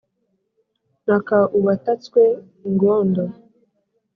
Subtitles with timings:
[1.03, 2.21] Ntaka uwatatswe
[2.67, 3.23] ingondo